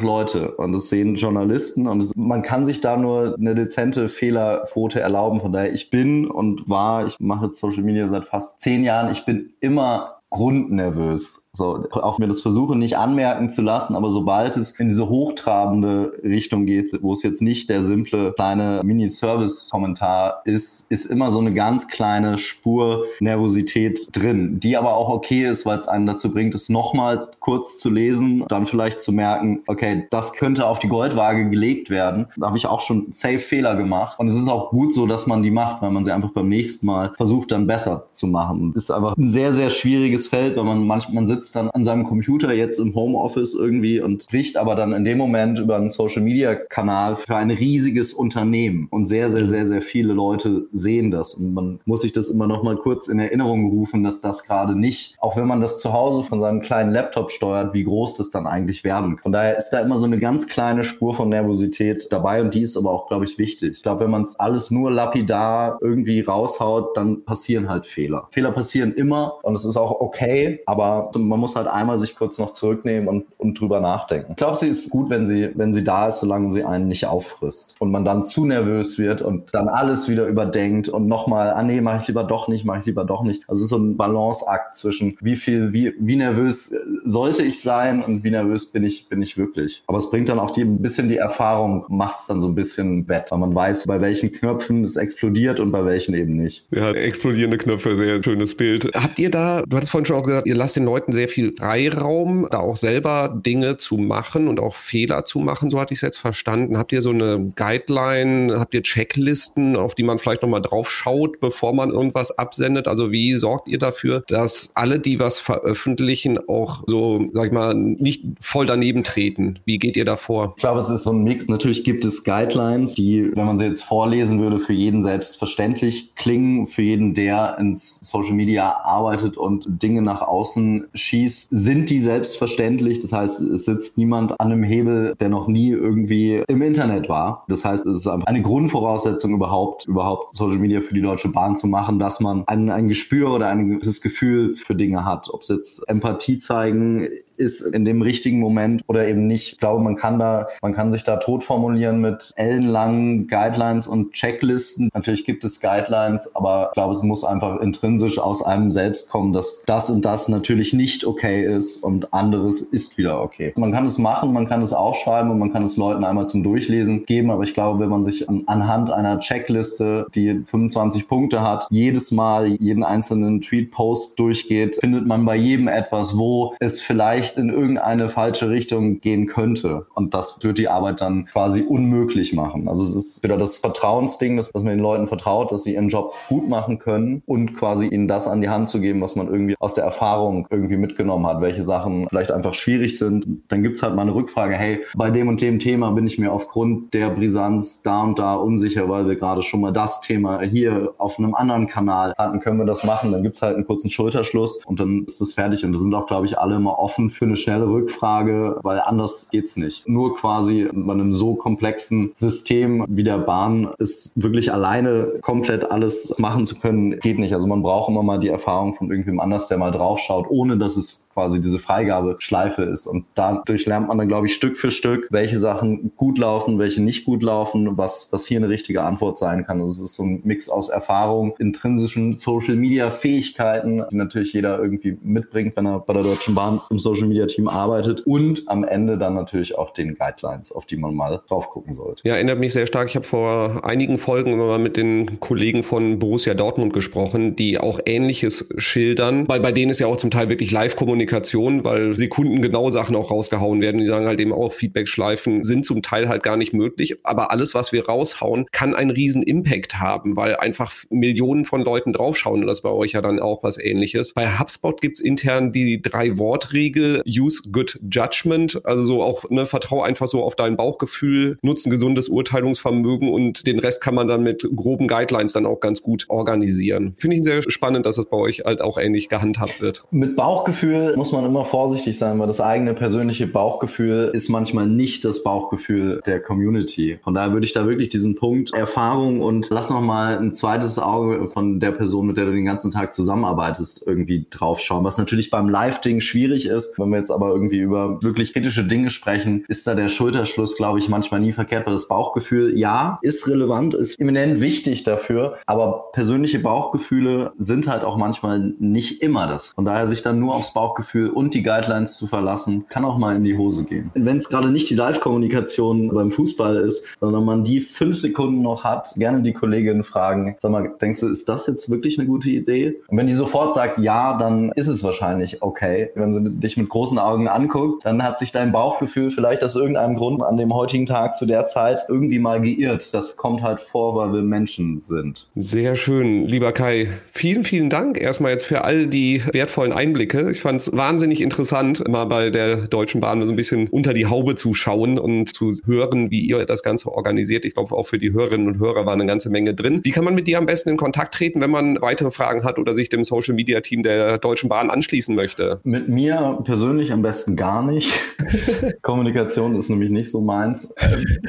[0.00, 5.00] Leute und es sehen Journalisten und es, man kann sich da nur eine dezente Fehlerquote
[5.00, 5.40] erlauben.
[5.40, 9.24] Von daher, ich bin und war, ich mache Social Media seit fast zehn Jahren, ich
[9.24, 11.42] bin immer grundnervös.
[11.52, 16.12] So, auch mir das versuche nicht anmerken zu lassen, aber sobald es in diese hochtrabende
[16.22, 21.52] Richtung geht, wo es jetzt nicht der simple kleine Mini-Service-Kommentar ist, ist immer so eine
[21.52, 26.54] ganz kleine Spur Nervosität drin, die aber auch okay ist, weil es einen dazu bringt,
[26.54, 31.50] es nochmal kurz zu lesen, dann vielleicht zu merken, okay, das könnte auf die Goldwaage
[31.50, 32.26] gelegt werden.
[32.36, 34.18] Da habe ich auch schon safe Fehler gemacht.
[34.20, 36.48] Und es ist auch gut so, dass man die macht, weil man sie einfach beim
[36.48, 38.72] nächsten Mal versucht, dann besser zu machen.
[38.74, 41.84] Ist einfach ein sehr, sehr schwieriges Feld, weil man manchmal man sitzt sitzt dann an
[41.84, 45.90] seinem Computer jetzt im Homeoffice irgendwie und spricht aber dann in dem Moment über einen
[45.90, 51.10] Social Media Kanal für ein riesiges Unternehmen und sehr, sehr, sehr, sehr viele Leute sehen
[51.10, 54.44] das und man muss sich das immer noch mal kurz in Erinnerung rufen, dass das
[54.44, 58.16] gerade nicht, auch wenn man das zu Hause von seinem kleinen Laptop steuert, wie groß
[58.16, 59.22] das dann eigentlich werden kann.
[59.22, 62.62] Von daher ist da immer so eine ganz kleine Spur von Nervosität dabei und die
[62.62, 63.72] ist aber auch, glaube ich, wichtig.
[63.76, 68.28] Ich glaube, wenn man es alles nur lapidar irgendwie raushaut, dann passieren halt Fehler.
[68.30, 72.38] Fehler passieren immer und es ist auch okay, aber man muss halt einmal sich kurz
[72.38, 74.32] noch zurücknehmen und, und drüber nachdenken.
[74.32, 77.06] Ich glaube, sie ist gut, wenn sie, wenn sie da ist, solange sie einen nicht
[77.06, 81.62] auffrisst und man dann zu nervös wird und dann alles wieder überdenkt und nochmal, ah
[81.62, 83.42] nee, mache ich lieber doch nicht, mache ich lieber doch nicht.
[83.46, 88.02] Also es ist so ein Balanceakt zwischen wie viel, wie, wie nervös sollte ich sein
[88.02, 89.82] und wie nervös bin ich, bin ich wirklich.
[89.86, 92.54] Aber es bringt dann auch die, ein bisschen die Erfahrung, macht es dann so ein
[92.56, 96.66] bisschen wett, weil man weiß, bei welchen Knöpfen es explodiert und bei welchen eben nicht.
[96.72, 98.90] Ja, explodierende Knöpfe, sehr schönes Bild.
[98.94, 101.28] Habt ihr da, du hattest vorhin schon auch gesagt, ihr lasst den Leuten sehr sehr
[101.28, 105.92] viel Freiraum, da auch selber Dinge zu machen und auch Fehler zu machen, so hatte
[105.92, 106.78] ich es jetzt verstanden.
[106.78, 111.38] Habt ihr so eine Guideline, habt ihr Checklisten, auf die man vielleicht nochmal drauf schaut,
[111.38, 112.88] bevor man irgendwas absendet?
[112.88, 117.74] Also wie sorgt ihr dafür, dass alle, die was veröffentlichen, auch so, sag ich mal,
[117.74, 119.58] nicht voll daneben treten?
[119.66, 120.54] Wie geht ihr da vor?
[120.56, 121.48] Ich glaube, es ist so ein Mix.
[121.48, 126.66] Natürlich gibt es Guidelines, die, wenn man sie jetzt vorlesen würde, für jeden selbstverständlich klingen,
[126.66, 133.00] für jeden, der ins Social Media arbeitet und Dinge nach außen schießt, sind die selbstverständlich.
[133.00, 137.44] Das heißt, es sitzt niemand an einem Hebel, der noch nie irgendwie im Internet war.
[137.48, 141.66] Das heißt, es ist eine Grundvoraussetzung überhaupt, überhaupt Social Media für die Deutsche Bahn zu
[141.66, 145.28] machen, dass man ein, ein Gespür oder ein gewisses Gefühl für Dinge hat.
[145.30, 147.08] Ob es jetzt Empathie zeigen
[147.40, 149.52] ist in dem richtigen Moment oder eben nicht.
[149.52, 154.12] Ich glaube, man kann da, man kann sich da tot formulieren mit ellenlangen Guidelines und
[154.12, 154.90] Checklisten.
[154.92, 159.32] Natürlich gibt es Guidelines, aber ich glaube, es muss einfach intrinsisch aus einem selbst kommen,
[159.32, 163.52] dass das und das natürlich nicht okay ist und anderes ist wieder okay.
[163.56, 166.42] Man kann es machen, man kann es aufschreiben und man kann es Leuten einmal zum
[166.42, 171.66] Durchlesen geben, aber ich glaube, wenn man sich anhand einer Checkliste, die 25 Punkte hat,
[171.70, 177.48] jedes Mal jeden einzelnen Tweet-Post durchgeht, findet man bei jedem etwas, wo es vielleicht in
[177.48, 179.86] irgendeine falsche Richtung gehen könnte.
[179.94, 182.68] Und das wird die Arbeit dann quasi unmöglich machen.
[182.68, 185.88] Also es ist wieder das Vertrauensding, dass, dass man den Leuten vertraut, dass sie ihren
[185.88, 189.28] Job gut machen können und quasi ihnen das an die Hand zu geben, was man
[189.28, 193.26] irgendwie aus der Erfahrung irgendwie mitgenommen hat, welche Sachen vielleicht einfach schwierig sind.
[193.48, 196.32] Dann gibt's halt mal eine Rückfrage, hey, bei dem und dem Thema bin ich mir
[196.32, 200.92] aufgrund der Brisanz da und da unsicher, weil wir gerade schon mal das Thema hier
[200.98, 203.12] auf einem anderen Kanal hatten, können wir das machen.
[203.12, 205.64] Dann gibt's halt einen kurzen Schulterschluss und dann ist das fertig.
[205.64, 209.28] Und da sind auch, glaube ich, alle immer offen für eine schnelle Rückfrage, weil anders
[209.30, 209.88] geht's nicht.
[209.88, 216.14] Nur quasi bei einem so komplexen System wie der Bahn ist wirklich alleine komplett alles
[216.18, 217.34] machen zu können, geht nicht.
[217.34, 220.76] Also man braucht immer mal die Erfahrung von irgendwem anders, der mal draufschaut, ohne dass
[220.76, 222.86] es todos quasi diese Freigabeschleife ist.
[222.86, 226.82] Und dadurch lernt man dann, glaube ich, Stück für Stück, welche Sachen gut laufen, welche
[226.82, 229.60] nicht gut laufen, was, was hier eine richtige Antwort sein kann.
[229.60, 234.60] Also es ist so ein Mix aus Erfahrung, intrinsischen Social Media Fähigkeiten, die natürlich jeder
[234.60, 238.64] irgendwie mitbringt, wenn er bei der Deutschen Bahn im Social Media Team arbeitet und am
[238.64, 242.06] Ende dann natürlich auch den Guidelines, auf die man mal drauf gucken sollte.
[242.06, 242.88] Ja, erinnert mich sehr stark.
[242.88, 247.80] Ich habe vor einigen Folgen mal mit den Kollegen von Borussia Dortmund gesprochen, die auch
[247.84, 250.50] Ähnliches schildern, weil bei denen ist ja auch zum Teil wirklich
[251.00, 253.80] Live-Kommunikation, weil sekundengenau Sachen auch rausgehauen werden.
[253.80, 257.54] Die sagen halt eben auch, Feedback-Schleifen sind zum Teil halt gar nicht möglich, aber alles,
[257.54, 262.46] was wir raushauen, kann einen riesen Impact haben, weil einfach Millionen von Leuten draufschauen und
[262.46, 264.12] das bei euch ja dann auch was ähnliches.
[264.14, 270.08] Bei HubSpot gibt's intern die Drei-Wort-Regel, use good judgment, also so auch, ne, vertrau einfach
[270.08, 274.48] so auf dein Bauchgefühl, nutze ein gesundes Urteilungsvermögen und den Rest kann man dann mit
[274.54, 276.94] groben Guidelines dann auch ganz gut organisieren.
[276.98, 279.84] Finde ich sehr spannend, dass das bei euch halt auch ähnlich gehandhabt wird.
[279.90, 285.04] Mit Bauchgefühl muss man immer vorsichtig sein, weil das eigene persönliche Bauchgefühl ist manchmal nicht
[285.04, 286.98] das Bauchgefühl der Community.
[287.02, 290.78] Von daher würde ich da wirklich diesen Punkt Erfahrung und lass noch mal ein zweites
[290.78, 294.84] Auge von der Person, mit der du den ganzen Tag zusammenarbeitest, irgendwie draufschauen.
[294.84, 296.78] Was natürlich beim Live-Ding schwierig ist.
[296.78, 300.78] Wenn wir jetzt aber irgendwie über wirklich kritische Dinge sprechen, ist da der Schulterschluss, glaube
[300.78, 305.90] ich, manchmal nie verkehrt, weil das Bauchgefühl, ja, ist relevant, ist eminent wichtig dafür, aber
[305.92, 309.48] persönliche Bauchgefühle sind halt auch manchmal nicht immer das.
[309.48, 310.79] Von daher sich dann nur aufs Bauchgefühl
[311.10, 313.90] und die Guidelines zu verlassen, kann auch mal in die Hose gehen.
[313.94, 318.64] Wenn es gerade nicht die Live-Kommunikation beim Fußball ist, sondern man die fünf Sekunden noch
[318.64, 322.30] hat, gerne die Kollegin fragen, sag mal, denkst du, ist das jetzt wirklich eine gute
[322.30, 322.80] Idee?
[322.88, 325.90] Und wenn die sofort sagt ja, dann ist es wahrscheinlich okay.
[325.94, 329.96] Wenn sie dich mit großen Augen anguckt, dann hat sich dein Bauchgefühl vielleicht aus irgendeinem
[329.96, 332.92] Grund an dem heutigen Tag zu der Zeit irgendwie mal geirrt.
[332.92, 335.28] Das kommt halt vor, weil wir Menschen sind.
[335.34, 336.88] Sehr schön, lieber Kai.
[337.10, 340.30] Vielen, vielen Dank erstmal jetzt für all die wertvollen Einblicke.
[340.30, 344.06] Ich fand es wahnsinnig interessant, mal bei der Deutschen Bahn so ein bisschen unter die
[344.06, 347.44] Haube zu schauen und zu hören, wie ihr das Ganze organisiert.
[347.44, 349.80] Ich glaube, auch für die Hörerinnen und Hörer war eine ganze Menge drin.
[349.82, 352.58] Wie kann man mit dir am besten in Kontakt treten, wenn man weitere Fragen hat
[352.58, 355.60] oder sich dem Social Media Team der Deutschen Bahn anschließen möchte?
[355.64, 357.92] Mit mir persönlich am besten gar nicht.
[358.82, 360.72] Kommunikation ist nämlich nicht so meins.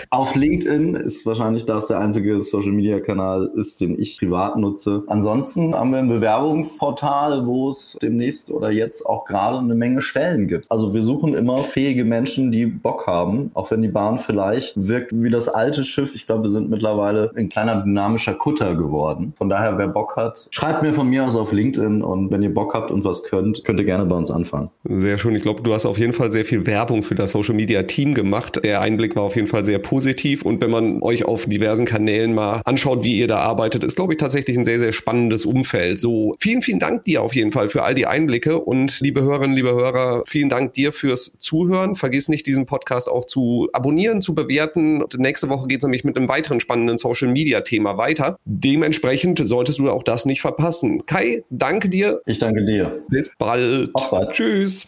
[0.09, 5.03] Auf LinkedIn ist wahrscheinlich das der einzige Social Media Kanal ist, den ich privat nutze.
[5.07, 10.47] Ansonsten haben wir ein Bewerbungsportal, wo es demnächst oder jetzt auch gerade eine Menge Stellen
[10.47, 10.69] gibt.
[10.69, 15.11] Also wir suchen immer fähige Menschen, die Bock haben, auch wenn die Bahn vielleicht wirkt
[15.13, 16.13] wie das alte Schiff.
[16.13, 19.33] Ich glaube, wir sind mittlerweile ein kleiner dynamischer Kutter geworden.
[19.37, 22.53] Von daher, wer Bock hat, schreibt mir von mir aus auf LinkedIn und wenn ihr
[22.53, 24.69] Bock habt und was könnt, könnt ihr gerne bei uns anfangen.
[24.83, 25.35] Sehr schön.
[25.35, 28.13] Ich glaube, du hast auf jeden Fall sehr viel Werbung für das Social Media Team
[28.13, 28.59] gemacht.
[28.63, 32.33] Der Einblick war auf jeden Fall sehr positiv und wenn man euch auf diversen Kanälen
[32.33, 36.01] mal anschaut, wie ihr da arbeitet, ist glaube ich tatsächlich ein sehr sehr spannendes Umfeld.
[36.01, 39.31] So vielen vielen Dank dir auf jeden Fall für all die Einblicke und liebe liebe
[39.31, 41.95] Hörerinnen, liebe Hörer, vielen Dank dir fürs Zuhören.
[41.95, 45.01] Vergiss nicht, diesen Podcast auch zu abonnieren, zu bewerten.
[45.01, 48.37] Und nächste Woche geht es nämlich mit einem weiteren spannenden Social Media Thema weiter.
[48.45, 51.05] Dementsprechend solltest du auch das nicht verpassen.
[51.05, 52.21] Kai, danke dir.
[52.25, 52.99] Ich danke dir.
[53.09, 53.91] Bis bald.
[54.09, 54.31] bald.
[54.31, 54.87] Tschüss.